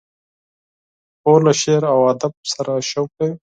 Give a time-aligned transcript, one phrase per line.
[1.21, 3.35] خور له شعر و ادب سره شوق لري.